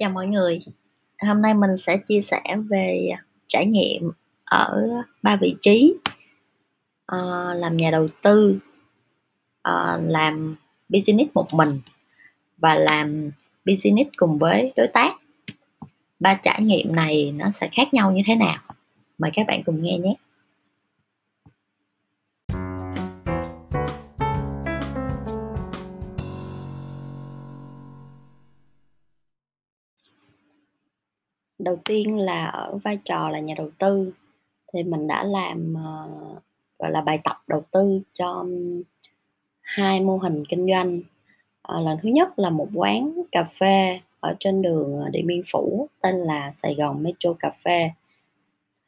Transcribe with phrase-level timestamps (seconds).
[0.00, 0.60] Chào mọi người,
[1.26, 3.10] hôm nay mình sẽ chia sẻ về
[3.46, 4.10] trải nghiệm
[4.44, 4.88] ở
[5.22, 5.94] ba vị trí
[7.12, 8.58] uh, làm nhà đầu tư,
[9.68, 10.56] uh, làm
[10.88, 11.80] business một mình
[12.58, 13.30] và làm
[13.64, 15.12] business cùng với đối tác.
[16.20, 18.58] Ba trải nghiệm này nó sẽ khác nhau như thế nào?
[19.18, 20.14] Mời các bạn cùng nghe nhé.
[31.64, 34.12] Đầu tiên là ở vai trò là nhà đầu tư
[34.72, 36.42] thì mình đã làm uh,
[36.78, 38.44] gọi là bài tập đầu tư cho
[39.60, 41.00] hai mô hình kinh doanh.
[41.74, 45.42] Uh, lần thứ nhất là một quán cà phê ở trên đường ờ, Điện Biên
[45.52, 47.90] Phủ tên là Sài Gòn Metro Cà phê.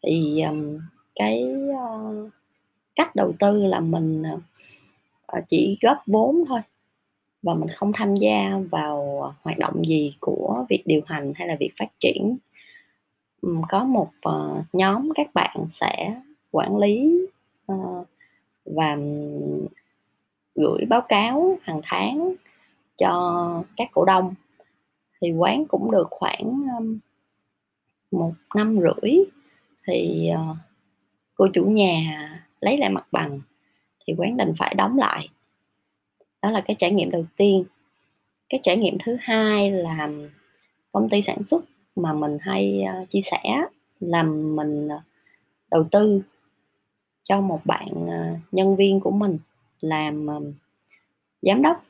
[0.03, 0.79] Thì um,
[1.15, 2.31] cái uh,
[2.95, 6.61] cách đầu tư là mình uh, chỉ góp vốn thôi
[7.43, 11.57] và mình không tham gia vào hoạt động gì của việc điều hành hay là
[11.61, 12.37] việc phát triển
[13.69, 17.27] có một uh, nhóm các bạn sẽ quản lý
[17.73, 18.07] uh,
[18.65, 18.97] và
[20.55, 22.35] gửi báo cáo hàng tháng
[22.97, 24.35] cho các cổ đông.
[25.21, 26.99] Thì quán cũng được khoảng um,
[28.11, 29.13] một năm rưỡi
[29.87, 30.57] thì uh,
[31.35, 32.01] cô chủ nhà
[32.61, 33.41] lấy lại mặt bằng
[34.07, 35.29] thì quán đành phải đóng lại.
[36.43, 37.65] Đó là cái trải nghiệm đầu tiên.
[38.49, 40.09] Cái trải nghiệm thứ hai là
[40.93, 41.65] công ty sản xuất
[41.97, 43.41] mà mình hay ờ, chia sẻ
[44.01, 45.01] là mình ờ,
[45.71, 46.23] đầu tư
[47.23, 49.39] cho một bạn ờ, nhân viên của mình
[49.81, 50.27] làm
[51.43, 51.85] giám đốc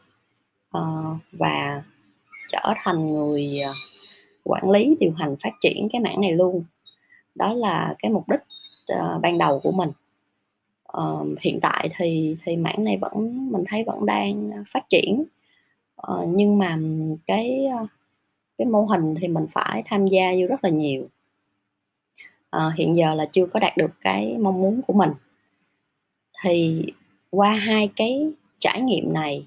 [1.32, 1.82] và
[2.48, 3.60] trở thành người
[4.44, 6.64] quản lý, điều hành, phát triển cái mảng này luôn.
[7.34, 8.40] Đó là cái mục đích
[9.22, 9.90] ban đầu của mình.
[11.40, 15.24] Hiện tại thì thì mảng này vẫn, mình thấy vẫn đang phát triển.
[16.26, 16.78] Nhưng mà
[17.26, 17.66] cái
[18.62, 21.08] cái mô hình thì mình phải tham gia vô rất là nhiều.
[22.50, 25.10] À, hiện giờ là chưa có đạt được cái mong muốn của mình.
[26.42, 26.84] Thì
[27.30, 29.46] qua hai cái trải nghiệm này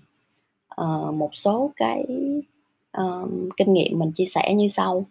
[0.82, 2.06] uh, một số cái
[3.02, 5.06] uh, kinh nghiệm mình chia sẻ như sau.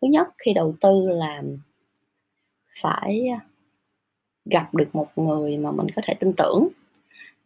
[0.00, 1.42] Thứ nhất khi đầu tư là
[2.82, 3.28] phải
[4.44, 6.68] gặp được một người mà mình có thể tin tưởng.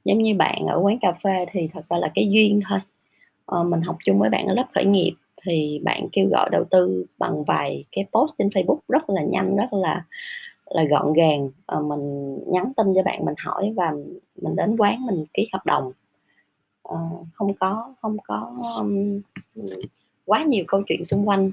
[0.05, 2.79] Giống như bạn ở quán cà phê thì thật ra là cái duyên thôi.
[3.61, 5.13] Uh, mình học chung với bạn ở lớp khởi nghiệp
[5.43, 9.57] thì bạn kêu gọi đầu tư bằng vài cái post trên Facebook rất là nhanh
[9.57, 10.05] rất là
[10.71, 11.51] là gọn gàng.
[11.67, 13.93] À, mình nhắn tin cho bạn mình hỏi và
[14.43, 15.93] mình đến quán mình ký hợp đồng.
[16.83, 16.99] À,
[17.35, 19.21] không có không có um,
[20.25, 21.53] quá nhiều câu chuyện xung quanh.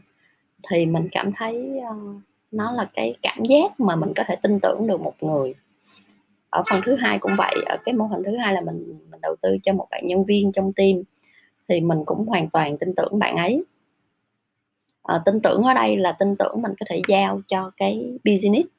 [0.70, 2.22] Thì mình cảm thấy uh,
[2.52, 5.54] nó là cái cảm giác mà mình có thể tin tưởng được một người.
[6.50, 9.22] Ở phần thứ hai cũng vậy ở cái mô hình thứ hai là mình mình
[9.22, 11.02] đầu tư cho một bạn nhân viên trong team.
[11.68, 13.64] Thì mình cũng hoàn toàn tin tưởng bạn ấy
[15.06, 18.70] à, tin tưởng ở đây là tin tưởng mình có thể giao cho cái business.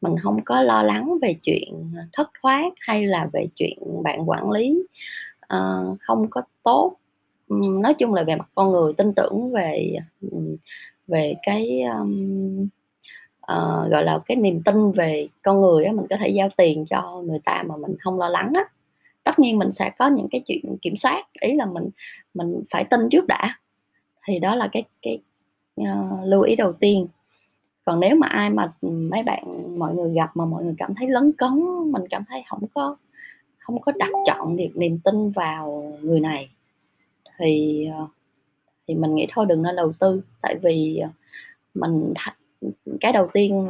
[0.00, 4.50] Mình không có lo lắng về chuyện thất thoát hay là về chuyện bạn quản
[4.50, 4.82] lý.
[5.54, 6.96] Uh, không có tốt.
[7.48, 9.96] Nói chung là về mặt con người tin tưởng về
[11.06, 12.68] về cái um,
[13.52, 16.84] uh, gọi là cái niềm tin về con người á mình có thể giao tiền
[16.90, 18.64] cho người ta mà mình không lo lắng á.
[19.24, 21.88] Tất nhiên mình sẽ có những cái chuyện kiểm soát ý là mình
[22.34, 23.58] mình phải tin trước đã.
[24.26, 25.18] Thì đó là cái cái
[25.80, 27.06] uh, lưu ý đầu tiên.
[27.84, 31.08] Còn nếu mà ai mà mấy bạn mọi người gặp mà mọi người cảm thấy
[31.08, 31.50] lấn cấn
[31.92, 32.96] mình cảm thấy không có
[33.58, 36.50] không có đặt chọn được niềm tin vào người này
[37.38, 38.06] thì ờ,
[38.88, 40.22] thì mình nghĩ thôi đừng nên đầu tư.
[40.42, 41.08] Tại vì ờ,
[41.74, 42.14] mình
[43.00, 43.68] cái đầu tiên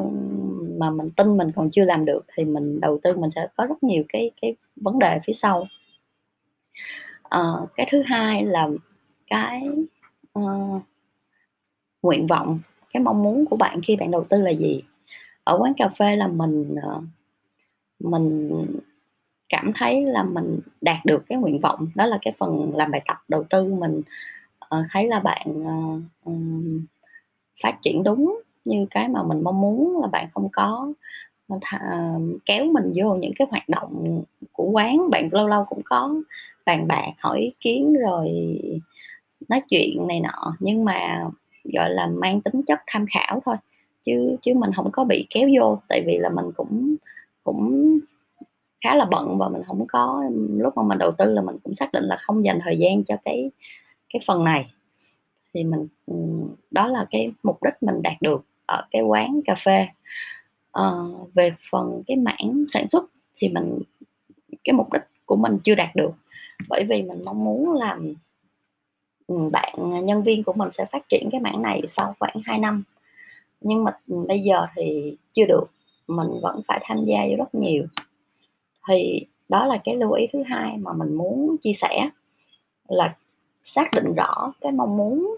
[0.78, 3.66] mà mình tin mình còn chưa làm được thì mình đầu tư mình sẽ có
[3.66, 5.66] rất nhiều cái cái vấn đề phía sau.
[7.22, 7.40] À,
[7.76, 8.68] cái thứ hai là
[9.26, 9.68] cái
[10.38, 10.82] uh,
[12.02, 12.58] nguyện vọng,
[12.92, 14.82] cái mong muốn của bạn khi bạn đầu tư là gì?
[15.44, 17.02] Ở quán cà phê là mình ờ,
[18.00, 18.50] mình
[19.48, 23.02] cảm thấy là mình đạt được cái nguyện vọng, đó là cái phần làm bài
[23.08, 24.02] tập đầu tư mình
[24.58, 25.64] ờ, thấy là bạn
[26.24, 26.32] ờ,
[27.62, 30.92] phát triển đúng như cái mà mình mong muốn, là bạn không có
[32.46, 34.22] kéo mình vô những cái hoạt động
[34.52, 35.10] của quán.
[35.10, 36.14] Bạn lâu lâu cũng có
[36.66, 38.28] bàn bạc, hỏi ý kiến rồi
[39.48, 40.56] nói chuyện này nọ.
[40.60, 41.24] Nhưng mà
[41.64, 43.56] gọi là mang tính chất tham khảo thôi.
[44.02, 46.96] Chứ chứ mình không có bị kéo vô tại vì là mình cũng
[47.44, 47.98] cũng
[48.84, 51.74] khá là bận và mình không có lúc mà mình đầu tư là mình cũng
[51.74, 53.50] xác định là không dành thời gian cho cái
[54.12, 54.70] cái phần này.
[55.54, 56.14] Thì mình ừ,
[56.70, 59.88] đó là cái mục đích mình đạt được ở cái quán cà phê.
[60.72, 60.90] À,
[61.34, 63.04] về phần cái mảng sản xuất
[63.36, 63.78] thì mình
[64.64, 66.10] cái mục đích của mình chưa đạt được.
[66.68, 68.14] Bởi vì mình mong muốn làm
[69.52, 72.82] bạn nhân viên của mình sẽ phát triển cái mảng này sau khoảng 2 năm.
[73.60, 75.64] Nhưng mà, bây giờ thì chưa được,
[76.08, 77.84] mình vẫn phải tham gia vô rất nhiều.
[78.88, 82.10] Thì đó là cái lưu ý thứ hai mà mình muốn chia sẻ,
[82.88, 83.16] là
[83.62, 85.36] xác định rõ cái mong muốn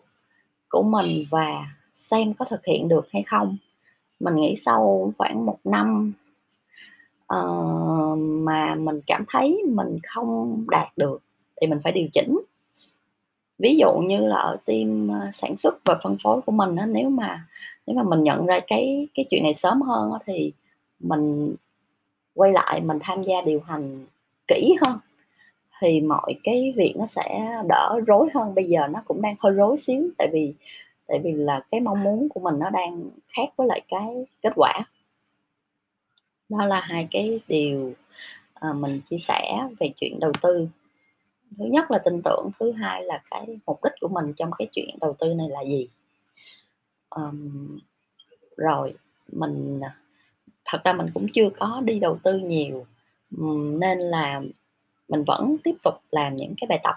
[0.68, 3.56] của mình và xem có thực hiện được hay không.
[4.20, 6.12] Mình nghĩ sau khoảng một năm,
[7.34, 11.22] uh, mà mình cảm thấy mình không đạt được
[11.60, 12.38] thì mình phải điều chỉnh.
[13.62, 16.86] Ví dụ như là ở team, ờ, sản xuất và phân phối của mình á,
[16.86, 17.46] nếu mà
[17.86, 20.52] nếu mà mình nhận ra cái cái chuyện này sớm hơn á, thì
[21.00, 21.54] mình
[22.34, 24.06] quay lại mình tham gia điều hành
[24.48, 24.98] kỹ hơn,
[25.80, 28.54] thì mọi cái việc nó sẽ đỡ rối hơn.
[28.54, 30.54] Bây giờ nó cũng đang hơi rối xíu, tại vì
[31.06, 33.04] tại vì là cái mong muốn của mình nó đang
[33.36, 34.84] khác với lại cái kết quả.
[36.48, 37.92] Đó là hai cái điều,
[38.54, 40.68] ờ, mình chia sẻ về chuyện đầu tư.
[41.58, 44.68] Thứ nhất là tin tưởng, thứ hai là cái mục đích của mình trong cái
[44.72, 45.88] chuyện đầu tư này là gì.
[47.16, 47.78] um,
[48.56, 48.94] rồi
[49.32, 49.96] mình, à,
[50.64, 52.86] thật ra mình cũng chưa có đi đầu tư nhiều,
[53.78, 54.40] nên là
[55.08, 56.94] mình vẫn tiếp tục làm những cái bài tập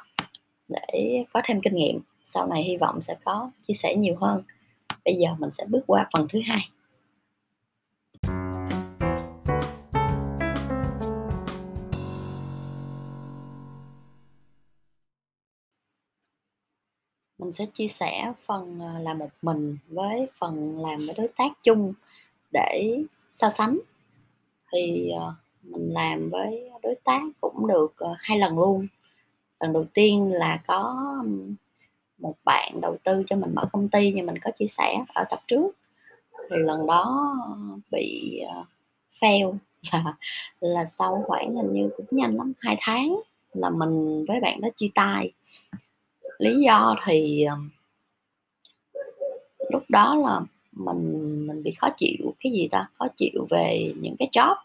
[0.67, 4.43] để có thêm kinh nghiệm, sau này hy vọng sẽ có chia sẻ nhiều hơn.
[5.05, 6.69] Bây giờ mình sẽ bước qua phần thứ hai.
[17.45, 21.51] Mình sẽ chia sẻ phần, ờ, làm một mình với phần làm với đối tác
[21.63, 21.93] chung
[22.53, 22.97] để
[23.31, 23.79] so sánh.
[24.73, 25.33] Thì, ờ,
[25.63, 28.87] mình làm với đối tác cũng được, ờ, hai lần luôn.
[29.59, 30.95] Lần đầu tiên là có,
[32.19, 35.23] một bạn đầu tư cho mình mở công ty như mình có chia sẻ ở
[35.29, 35.71] tập trước,
[36.51, 37.35] thì lần đó
[37.91, 38.41] bị,
[39.21, 39.53] fail
[39.93, 40.15] là
[40.61, 43.17] là sau khoảng hình như cũng nhanh lắm, hai tháng
[43.53, 45.31] là mình với bạn đó chia tay.
[46.39, 47.45] Lý do thì,
[49.69, 50.41] lúc đó là
[50.71, 52.89] mình mình bị khó chịu, cái gì ta?
[52.99, 54.55] Khó chịu về những cái job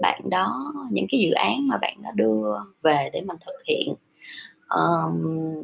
[0.00, 3.94] bạn đó những cái dự án mà bạn đã đưa về để mình thực hiện.
[4.68, 5.62] um,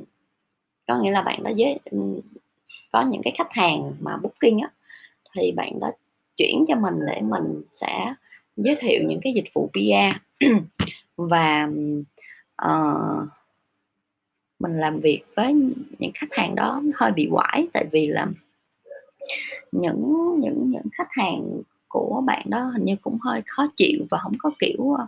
[0.89, 1.79] có nghĩa là bạn đã giới
[2.93, 4.71] có những cái khách hàng mà booking á,
[5.35, 5.91] thì bạn đó
[6.37, 8.15] chuyển cho mình để mình sẽ
[8.57, 10.45] giới thiệu những cái dịch vụ PR
[11.17, 11.69] và,
[12.67, 13.29] uh,
[14.59, 15.55] mình làm việc với
[15.99, 18.27] những khách hàng đó hơi bị quải tại vì là
[19.73, 24.19] những những những khách hàng của bạn đó hình như cũng hơi khó chịu và
[24.19, 25.07] không có, kiểu, ờ,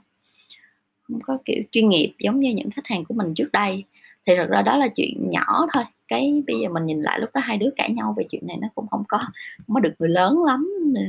[1.03, 3.85] không có, kiểu, chuyên nghiệp giống như những khách hàng của mình trước đây.
[4.27, 7.31] Thì thật ra đó là chuyện nhỏ thôi, cái bây giờ mình nhìn lại lúc
[7.35, 9.19] đó hai đứa cãi nhau về chuyện này nó cũng không có
[9.67, 11.03] không có được người lớn lắm, ờ,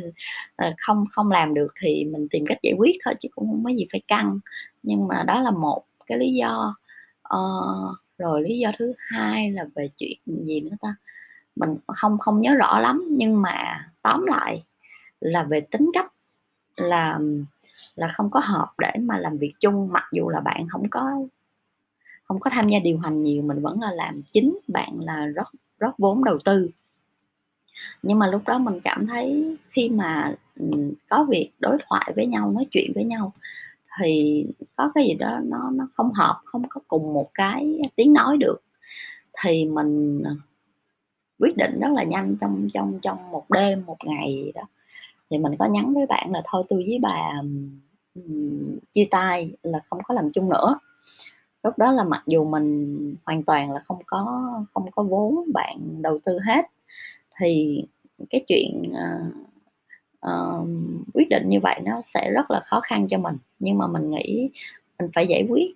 [0.56, 3.64] ờ, không không làm được thì mình tìm cách giải quyết thôi chứ cũng không
[3.64, 4.40] có gì phải căng.
[4.84, 6.76] Nhưng mà đó là một cái lý do.
[7.36, 10.96] uh, rồi lý do thứ hai là về chuyện gì nữa ta?
[11.56, 14.64] Mình không không nhớ rõ lắm, nhưng mà tóm lại
[15.20, 16.14] là về tính cách
[16.78, 17.20] là
[17.96, 21.22] là không có hợp để mà làm việc chung, mặc dù là bạn không có
[22.24, 25.48] không có tham gia điều hành nhiều, mình vẫn là làm chính, bạn là rót
[25.80, 26.70] rót vốn đầu tư.
[28.04, 30.66] Nhưng mà lúc đó mình cảm thấy khi mà, ừ,
[31.10, 33.34] có việc đối thoại với nhau, nói chuyện với nhau
[34.00, 34.46] thì
[34.76, 38.38] có cái gì đó nó nó không hợp, không có cùng một cái tiếng nói
[38.38, 38.58] được.
[39.44, 40.32] Thì mình, à,
[41.40, 44.64] quyết định rất là nhanh trong trong trong một đêm, một ngày đó,
[45.32, 47.44] thì mình có nhắn với bạn là "Thôi tôi với bà,
[48.94, 50.80] chia tay là không có làm chung nữa."
[51.64, 55.80] Lúc đó là mặc dù mình hoàn toàn là không có không có vốn bạn
[56.02, 56.66] đầu tư hết,
[57.40, 57.84] thì
[58.30, 59.34] cái chuyện, uh,
[61.14, 63.38] quyết định như vậy nó sẽ rất là khó khăn cho mình.
[63.60, 64.50] Nhưng mà mình nghĩ
[65.00, 65.72] mình phải giải quyết,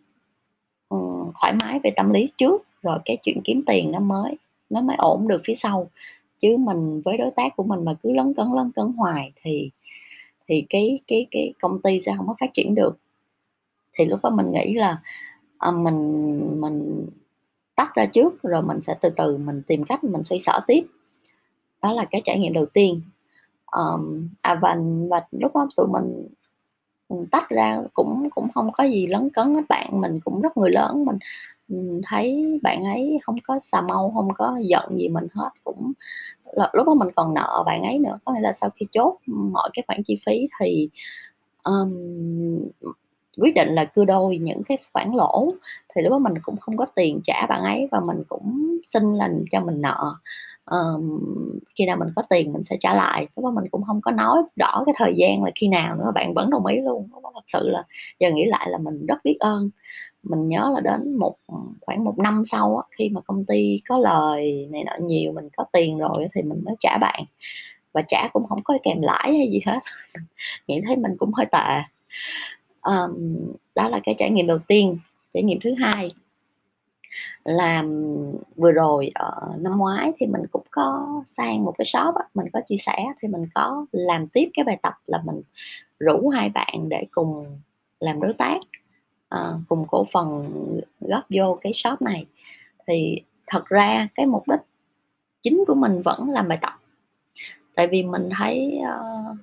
[0.96, 4.38] uh, thoải mái về tâm lý trước, rồi cái chuyện kiếm tiền nó mới
[4.70, 5.90] nó mới ổn được phía sau.
[6.40, 9.70] Chứ mình với đối tác của mình mà cứ lấn cấn, lấn cấn hoài thì
[10.48, 12.98] thì cái cái cái công ty sẽ không có phát triển được.
[13.94, 15.02] Thì lúc đó mình nghĩ là,
[15.58, 17.08] à, mình mình
[17.76, 20.86] tách ra trước, rồi mình sẽ từ từ mình tìm cách mình xoay sở tiếp.
[21.82, 23.02] Đó là cái trải nghiệm đầu tiên
[23.78, 24.78] um, à, và
[25.10, 26.28] và lúc đó tụi mình,
[27.10, 30.58] mình tách ra cũng cũng không có gì lấn cấn các bạn mình cũng rất
[30.58, 31.18] người lớn, mình,
[32.06, 35.94] thấy bạn ấy không có xà mâu, không có giận gì mình hết, cũng
[36.74, 38.20] lúc đó mình còn nợ bạn ấy nữa.
[38.26, 40.90] Có nghĩa là sau khi chốt mọi cái khoản chi phí thì,
[41.64, 41.94] um,
[43.42, 45.54] quyết định là cưa đôi những cái khoản lỗ,
[45.96, 49.14] thì lúc đó mình cũng không có tiền trả bạn ấy và mình cũng xin
[49.14, 50.16] lành cho mình nợ.
[50.66, 51.20] Ờm,
[51.76, 54.12] khi nào mình có tiền mình sẽ trả lại, lúc đó mình cũng không có
[54.12, 57.08] nói rõ cái thời gian là khi nào nữa, bạn vẫn đồng ý luôn.
[57.14, 57.84] Lúc đó thật sự là
[58.20, 59.70] giờ nghĩ lại là mình rất biết ơn,
[60.24, 61.36] mình nhớ là đến một
[61.82, 65.50] khoảng một năm sau á, khi mà công ty có lời này nọ nhiều mình
[65.58, 67.24] có tiền rồi thì mình mới trả bạn.
[67.94, 69.80] Và trả cũng không có kèm lãi hay gì hết.
[70.68, 71.82] Nghĩ thấy mình cũng hơi tệ.
[72.82, 73.38] Um,
[73.76, 74.98] đó là cái trải nghiệm đầu tiên.
[75.34, 76.12] Trải nghiệm thứ hai
[77.44, 77.84] là
[78.56, 82.48] vừa rồi ở năm ngoái thì mình cũng có sang một cái shop á, mình
[82.54, 85.42] có chia sẻ thì mình có làm tiếp cái bài tập là mình
[86.00, 87.60] rủ hai bạn để cùng
[88.00, 88.60] làm đối tác
[89.30, 90.46] à, cùng cổ phần
[91.00, 92.26] góp vô cái shop này.
[92.88, 94.60] Thì thật ra cái mục đích
[95.42, 96.74] chính của mình vẫn làm bài tập.
[97.76, 99.38] Tại vì mình thấy uh,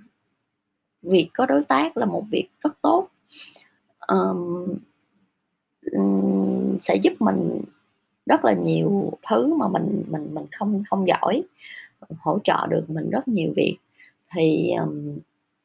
[1.02, 3.08] việc có đối tác là một việc rất tốt.
[4.08, 4.66] Um,
[6.80, 7.60] sẽ giúp mình
[8.26, 11.42] rất là nhiều thứ mà mình mình mình không không giỏi
[12.20, 13.76] hỗ trợ được mình rất nhiều việc.
[14.34, 15.18] Thì um,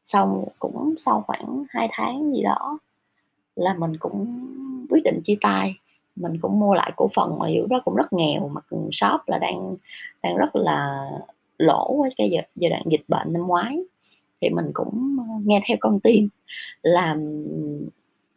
[0.03, 2.79] sau cũng sau khoảng 2 tháng gì đó
[3.55, 4.47] là mình cũng
[4.89, 5.75] quyết định chia tay.
[6.15, 8.61] Mình cũng mua lại cổ phần mà hiểu đó cũng rất nghèo mà
[8.91, 9.75] shop là đang
[10.23, 11.09] đang rất là
[11.57, 13.79] lỗ với cái giai, giai đoạn dịch bệnh năm ngoái.
[14.41, 16.29] Thì mình cũng ờ, nghe theo con tim
[16.81, 17.45] làm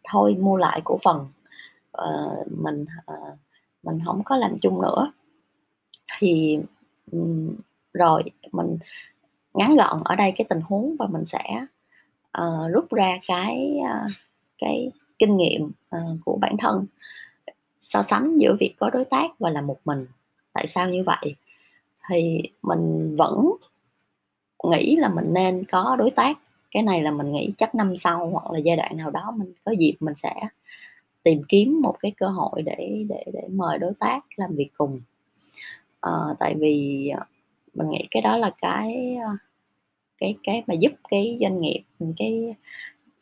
[0.04, 1.26] thôi mua lại cổ phần
[2.04, 3.38] uh, mình uh,
[3.82, 5.12] mình không có làm chung nữa.
[6.18, 6.58] Thì
[7.12, 7.56] um,
[7.92, 8.78] rồi mình
[9.54, 11.66] ngắn gọn ở đây cái tình huống và mình sẽ
[12.38, 14.12] uh, rút ra cái uh,
[14.58, 16.86] cái kinh nghiệm uh, của bản thân.
[17.80, 20.06] So sánh giữa việc có đối tác và là một mình
[20.52, 21.34] tại sao như vậy?
[22.08, 23.50] Thì mình vẫn
[24.64, 26.38] nghĩ là mình nên có đối tác
[26.70, 29.52] cái này là mình nghĩ chắc năm sau hoặc là giai đoạn nào đó mình
[29.64, 30.34] có dịp mình sẽ
[31.22, 35.00] tìm kiếm một cái cơ hội để để để mời đối tác làm việc cùng.
[36.00, 37.24] À, tại vì ờ,
[37.74, 39.36] mình nghĩ cái đó là cái ờ,
[40.18, 41.82] cái cái mà giúp cái doanh nghiệp
[42.16, 42.54] cái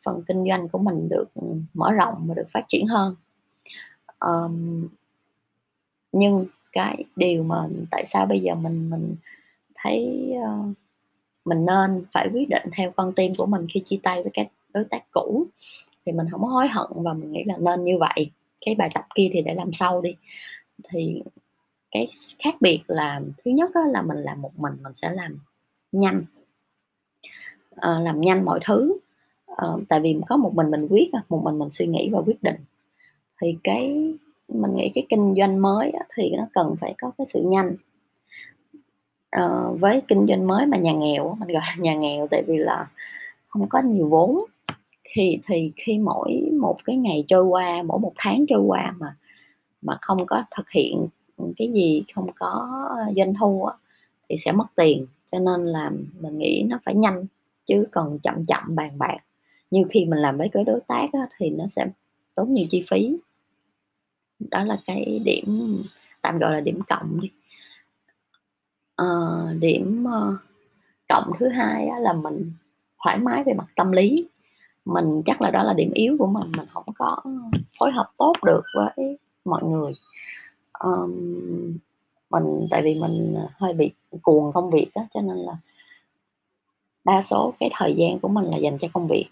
[0.03, 1.25] phần kinh doanh của mình được
[1.73, 3.15] mở rộng và được phát triển hơn.
[4.19, 4.87] Um,
[6.11, 9.15] nhưng cái điều mà tại sao bây giờ mình mình
[9.75, 10.75] thấy uh,
[11.45, 14.47] mình nên phải quyết định theo con tim của mình khi chia tay với các
[14.73, 15.45] đối tác cũ
[16.09, 18.31] thì mình không có hối hận và mình nghĩ là nên như vậy.
[18.65, 20.15] Cái bài tập kia thì để làm sau đi.
[20.89, 21.21] Thì
[21.91, 22.07] cái
[22.39, 25.39] khác biệt là thứ nhất là mình làm một mình mình sẽ làm
[25.91, 26.23] nhanh.
[27.75, 28.97] À, làm nhanh mọi thứ.
[29.45, 32.43] À, tại vì có một mình mình quyết một mình mình suy nghĩ và quyết
[32.43, 32.57] định.
[33.41, 34.13] Thì cái
[34.47, 37.75] mình nghĩ cái kinh doanh mới thì nó cần phải có cái sự nhanh.
[39.29, 39.49] À,
[39.79, 42.87] với kinh doanh mới mà nhà nghèo mình gọi là nhà nghèo tại vì là
[43.47, 44.45] không có nhiều vốn
[45.13, 49.15] thì thì khi mỗi một cái ngày trôi qua mỗi một tháng trôi qua mà
[49.81, 51.07] mà không có thực hiện
[51.57, 52.69] cái gì không có
[53.15, 53.73] doanh thu á,
[54.29, 55.05] thì sẽ mất tiền.
[55.31, 57.25] Cho nên là mình nghĩ nó phải nhanh
[57.65, 59.17] chứ còn chậm chậm bàn bạc.
[59.71, 61.85] Như khi mình làm với cái đối tác á, thì nó sẽ
[62.35, 63.17] tốn nhiều chi phí.
[64.51, 65.83] Đó là cái điểm
[66.21, 67.31] tạm gọi là điểm cộng đi.
[68.95, 69.05] À,
[69.59, 70.39] điểm uh,
[71.09, 72.51] cộng thứ hai á, là mình
[73.03, 74.27] thoải mái về mặt tâm lý
[74.85, 77.17] mình chắc là đó là điểm yếu của mình mình không có
[77.79, 79.93] phối hợp tốt được với mọi người.
[80.79, 81.77] Um,
[82.29, 85.57] mình tại vì mình hơi bị cuồng công việc đó, cho nên là
[87.05, 89.25] đa số cái thời gian của mình là dành cho công việc.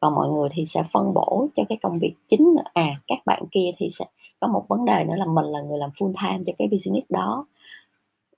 [0.00, 3.42] Còn mọi người thì sẽ phân bổ cho cái công việc chính à các bạn
[3.50, 4.04] kia thì sẽ
[4.40, 7.10] có một vấn đề nữa là mình là người làm full time cho cái business
[7.10, 7.46] đó.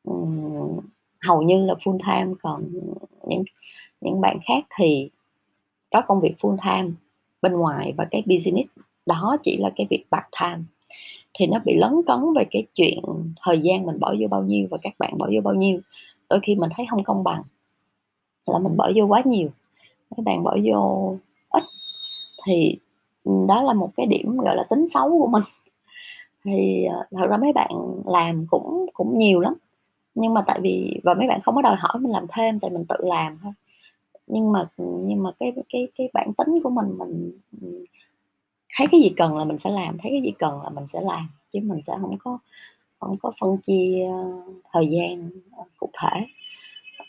[0.04, 0.80] Um,
[1.20, 2.64] hầu như là full time còn
[3.26, 3.44] những
[4.00, 5.10] những bạn khác thì
[5.96, 6.94] có công việc full time
[7.42, 8.68] bên ngoài và cái business
[9.06, 10.62] đó chỉ là cái việc part time.
[11.38, 13.00] Thì nó bị lấn cấn về cái chuyện
[13.42, 15.80] thời gian mình bỏ vô bao nhiêu và các bạn bỏ vô bao nhiêu.
[16.30, 17.42] Đôi khi mình thấy không công bằng
[18.46, 19.48] là mình bỏ vô quá nhiều.
[20.16, 21.14] Các bạn bỏ vô
[21.50, 21.62] ít
[22.46, 22.78] thì
[23.48, 25.42] đó là một cái điểm gọi là tính xấu của mình.
[26.44, 27.70] Thì ờ, thật ra mấy bạn
[28.06, 29.54] làm cũng cũng nhiều lắm.
[30.14, 32.70] Nhưng mà tại vì, và mấy bạn không có đòi hỏi mình làm thêm, tại
[32.70, 33.52] mình tự làm thôi
[34.26, 37.32] nhưng mà nhưng mà cái cái cái bản tính của mình mình
[38.76, 41.00] thấy cái gì cần là mình sẽ làm thấy cái gì cần là mình sẽ
[41.00, 42.38] làm chứ mình sẽ không có
[43.00, 44.42] không có phân chia ờ,
[44.72, 46.26] thời gian ờ, cụ thể.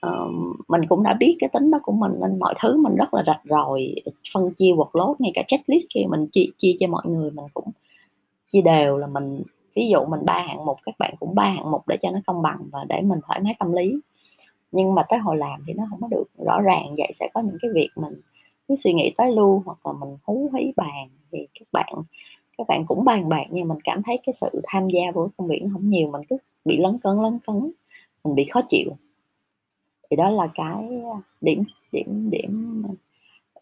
[0.01, 0.27] Ờ,
[0.67, 3.24] mình cũng đã biết cái tính đó của mình nên mọi thứ mình rất là
[3.27, 3.95] rạch ròi
[4.33, 7.71] phân chia workload ngay cả checklist khi mình chia, chia cho mọi người mình cũng
[8.51, 9.43] chia đều là mình
[9.75, 12.19] ví dụ mình ba hạng mục các bạn cũng ba hạng mục để cho nó
[12.27, 14.00] công bằng và để mình thoải mái tâm lý
[14.71, 16.24] nhưng mà tới hồi làm thì nó không có được.
[16.45, 18.21] Rõ ràng vậy sẽ có những cái việc mình
[18.67, 21.93] cứ suy nghĩ tới lưu hoặc là mình hú hí bàn thì các bạn
[22.57, 25.47] các bạn cũng bàn bạc nhưng mình cảm thấy cái sự tham gia của công
[25.47, 27.71] việc nó không nhiều mình cứ bị lấn cấn lấn cấn
[28.24, 28.97] mình bị khó chịu.
[30.09, 32.83] Thì đó là cái à, điểm điểm điểm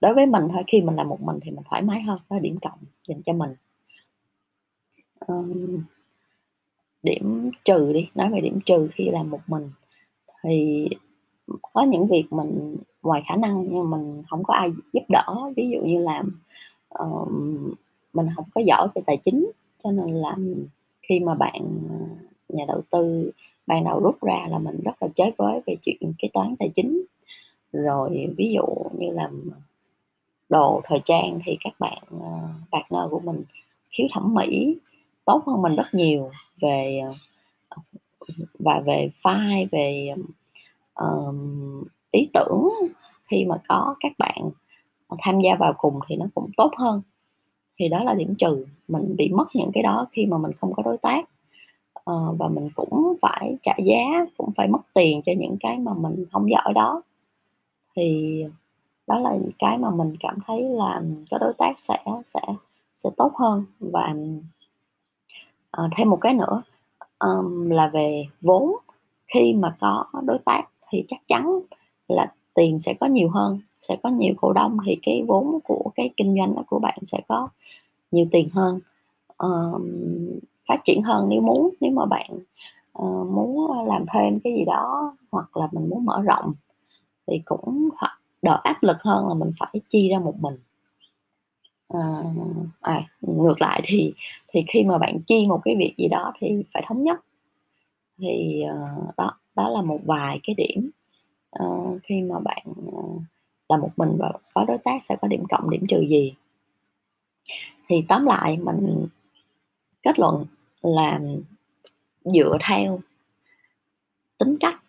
[0.01, 2.35] đối với mình thôi khi mình làm một mình thì mình thoải mái hơn đó
[2.35, 3.55] là điểm cộng dành cho mình.
[5.19, 5.83] Ờm.
[7.03, 9.69] Điểm trừ đi, nói về điểm trừ khi làm một mình
[10.47, 10.87] thì
[11.73, 15.25] có những việc mình ngoài khả năng nhưng mình không có ai giúp đỡ,
[15.55, 16.23] ví dụ như là,
[16.89, 17.73] ờm,
[18.13, 19.51] mình không có giỏi về tài chính,
[19.83, 20.35] cho nên là
[21.01, 21.95] khi mà bạn, ờ,
[22.49, 23.31] nhà đầu tư
[23.67, 26.69] ban đầu rút ra là mình rất là chới với về chuyện kế toán tài
[26.75, 27.01] chính.
[27.73, 28.65] Rồi ví dụ
[28.99, 29.31] như là
[30.49, 32.39] đồ thời trang thì các bạn, ờ,
[32.71, 33.43] partner của mình
[33.91, 34.77] khiếu thẩm mỹ
[35.25, 37.13] tốt hơn mình rất nhiều về, ờ,
[38.60, 40.13] và về file, về,
[40.96, 42.70] um, ý tưởng
[43.32, 44.50] khi mà có các bạn,
[45.20, 47.01] tham gia vào cùng thì nó cũng tốt hơn.
[47.79, 50.74] Thì đó là điểm trừ, mình bị mất những cái đó khi mà mình không
[50.74, 51.25] có đối tác.
[52.12, 55.94] uh, và mình cũng phải trả giá, cũng phải mất tiền cho những cái mà
[55.94, 57.01] mình không giỏi đó.
[57.96, 58.44] Thì
[59.08, 61.01] đó là những cái mà mình cảm thấy là
[61.32, 62.41] có đối tác sẽ sẽ
[62.98, 63.65] sẽ tốt hơn.
[63.79, 64.15] Và
[65.84, 66.62] uh, thêm một cái nữa,
[67.19, 68.75] um, là về vốn,
[69.27, 71.60] khi mà có đối tác thì chắc chắn
[72.07, 75.91] là tiền sẽ có nhiều hơn, sẽ có nhiều cổ đông thì cái vốn của
[75.95, 77.48] cái kinh doanh đó của bạn sẽ có
[78.12, 78.79] nhiều tiền hơn,
[79.38, 79.89] um,
[80.67, 81.69] phát triển hơn nếu muốn.
[81.81, 82.29] Nếu mà bạn,
[83.01, 86.53] uh, muốn làm thêm cái gì đó hoặc là mình muốn mở rộng
[87.27, 87.89] thì cũng
[88.41, 90.57] đỡ áp lực hơn là mình phải chi ra một mình.
[91.88, 92.24] Ờ,
[92.82, 94.13] à, ngược lại thì
[94.48, 97.20] thì khi mà bạn chi một cái việc gì đó thì phải thống nhất.
[98.18, 100.89] Thì, uh, đó, đó là một vài cái điểm,
[101.63, 103.22] uh, khi mà bạn, uh,
[103.70, 106.34] làm một mình và có đối tác sẽ có điểm cộng, điểm trừ gì.
[107.88, 109.08] Thì tóm lại mình
[110.04, 110.46] kết luận
[110.82, 111.20] là
[112.25, 113.00] dựa theo
[114.38, 114.84] tính cách,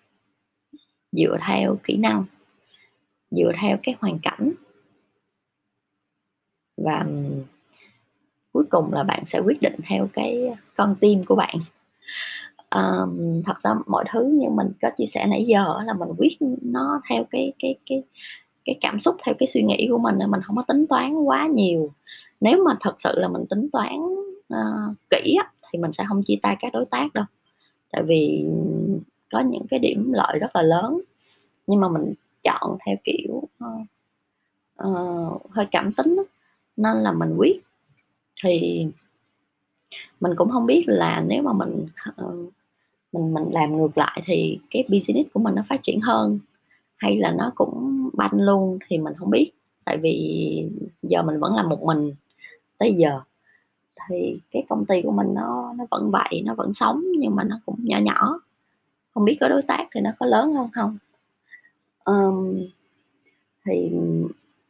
[1.13, 2.25] dựa theo kỹ năng,
[3.31, 4.53] dựa theo cái hoàn cảnh.
[6.77, 7.07] Và
[8.53, 11.55] cuối cùng là bạn sẽ quyết định theo cái con tim của bạn.
[12.71, 16.37] um, thật ra mọi thứ như mình có chia sẻ nãy giờ là mình quyết
[16.63, 18.03] nó theo cái cái cái
[18.65, 21.15] cái cảm xúc, theo cái suy nghĩ của mình, nên mình không có tính toán
[21.15, 21.93] quá nhiều.
[22.41, 23.97] Nếu mà thật sự là mình tính toán,
[24.55, 27.25] uh, kỹ á thì mình sẽ không chia tay các đối tác đâu,
[27.93, 28.47] tại vì
[29.31, 31.01] có những cái điểm lợi rất là lớn,
[31.67, 33.87] nhưng mà mình chọn theo kiểu, uh,
[34.89, 36.23] uh, hơi cảm tính đó
[36.77, 37.63] nên là mình quyết.
[38.45, 38.87] Thì
[40.21, 41.87] mình cũng không biết là nếu mà mình,
[42.17, 42.37] ờ,
[43.13, 46.39] mình mình làm ngược lại thì cái business của mình nó phát triển hơn,
[46.97, 49.53] hay là nó cũng banh luôn thì mình không biết,
[49.85, 50.17] tại vì
[51.03, 52.15] giờ mình vẫn làm một mình
[52.79, 53.21] tới giờ.
[54.09, 57.45] Thì cái công ty của mình nó nó vẫn vậy, nó vẫn sống nhưng mà
[57.45, 58.41] nó cũng nhỏ nhỏ,
[59.15, 60.99] không biết có đối tác thì nó có lớn hơn không
[62.07, 62.59] um,
[63.67, 63.91] thì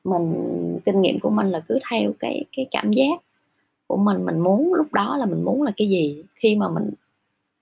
[0.06, 0.34] mình
[0.84, 3.20] kinh nghiệm của mình là cứ theo cái cái cảm giác
[3.86, 6.90] của mình, mình muốn lúc đó là mình muốn là cái gì, khi mà mình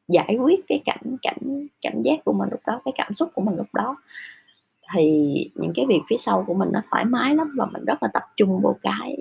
[0.08, 3.42] giải quyết cái cảm cảm cảm giác của mình lúc đó, cái cảm xúc của
[3.42, 3.96] mình lúc đó
[4.94, 8.02] thì những cái việc phía sau của mình nó thoải mái lắm và mình rất
[8.02, 9.16] là tập trung vô cái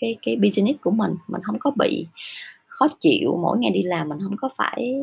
[0.00, 2.06] cái cái business của mình, mình không có bị
[2.66, 4.94] khó chịu mỗi ngày đi làm, mình không có phải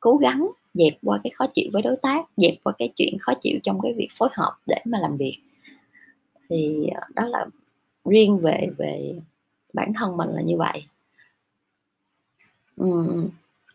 [0.00, 3.32] cố gắng dẹp qua cái khó chịu với đối tác, dẹp qua cái chuyện khó
[3.40, 5.38] chịu trong cái việc phối hợp để mà làm việc.
[6.48, 7.46] Thì, ờ, đó là
[8.04, 9.20] riêng về về
[9.72, 10.86] bản thân mình là như vậy.
[12.76, 13.28] Ừm,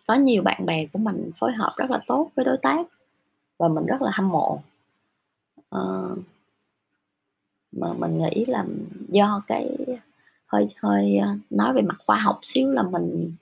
[0.08, 2.88] có nhiều bạn bè của mình phối hợp rất là tốt với đối tác
[3.60, 4.62] và mình rất là hâm mộ.
[5.70, 6.16] Ờ.
[7.72, 8.66] Mà mình nghĩ là
[9.10, 9.70] do cái
[10.48, 13.34] hơi hơi, ờ, nói về mặt khoa học xíu là mình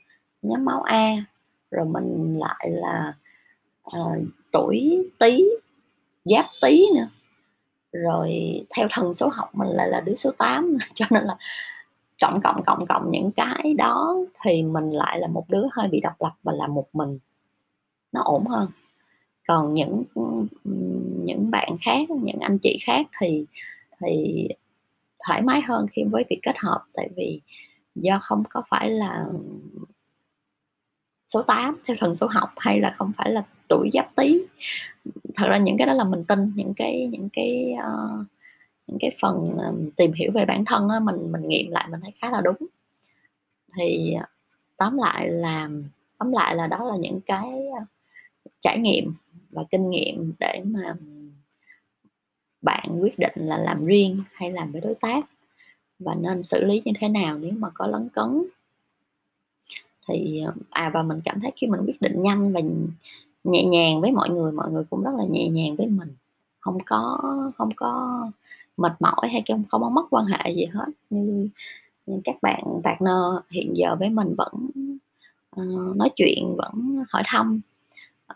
[0.42, 1.26] nhóm máu A,
[1.72, 3.14] rồi mình lại là,
[3.84, 4.00] ờ,
[4.52, 5.44] tuổi tí
[6.26, 7.08] Giáp tí nữa,
[7.92, 8.32] rồi
[8.76, 11.38] theo thần số học mình lại là đứa số 8 cho nên là
[12.22, 16.00] cộng, cộng, cộng, cộng những cái đó thì mình lại là một đứa hơi bị
[16.00, 17.20] độc lập và làm một mình,
[18.12, 18.68] nó ổn hơn.
[19.48, 20.04] Còn những,
[21.24, 23.46] những bạn khác, những anh chị khác thì
[24.02, 24.48] thì
[25.26, 27.42] thoải mái hơn khi với việc kết hợp, tại vì
[27.96, 29.26] do không có phải là
[31.30, 34.40] số 8 theo thần số học hay là không phải là tuổi Giáp Tý.
[35.38, 38.28] Thật ra những cái đó là mình tin, những cái những cái, uh,
[38.90, 42.02] những cái phần, ờ, tìm hiểu về bản thân á, mình mình nghiệm lại mình
[42.02, 42.58] thấy khá là đúng.
[43.78, 44.26] Thì, ờ,
[44.78, 45.70] tóm lại là
[46.20, 47.52] tóm lại là đó là những cái,
[48.62, 49.14] trải nghiệm
[49.52, 50.96] và kinh nghiệm để mà
[52.62, 55.26] bạn quyết định là làm riêng hay làm với đối tác
[56.00, 58.44] và nên xử lý như thế nào nếu mà có lấn cấn.
[60.10, 62.62] Thì, à, và mình cảm thấy khi mình quyết định nhanh và
[63.44, 66.10] nhẹ nhàng với mọi người, mọi người cũng rất là nhẹ nhàng với mình,
[66.60, 67.20] không có
[67.58, 68.22] không có
[68.78, 70.86] mệt mỏi hay không không có mất quan hệ gì hết.
[71.10, 71.50] Như
[72.06, 74.54] như các bạn partner hiện giờ với mình vẫn
[75.62, 77.60] uh, nói chuyện, vẫn hỏi thăm,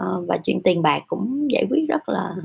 [0.03, 2.35] uh, và chuyện tiền bạc cũng giải quyết rất là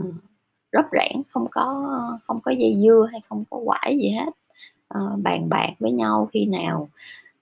[0.72, 1.88] rốp rẻng, không có
[2.26, 4.30] không có dây dưa hay không có quải gì hết.
[4.98, 6.88] uh, bàn bạc với nhau khi nào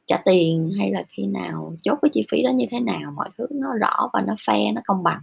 [0.06, 3.30] trả tiền hay là khi nào chốt cái chi phí đó như thế nào, mọi
[3.38, 5.20] thứ nó rõ và nó fair, nó công bằng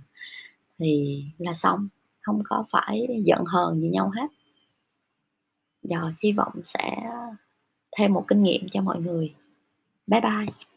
[0.79, 1.87] thì là xong,
[2.21, 4.27] không có phải giận hờn gì nhau hết.
[5.83, 6.97] Rồi, hy vọng sẽ
[7.97, 9.33] thêm một kinh nghiệm cho mọi người.
[10.07, 10.72] Bye bye.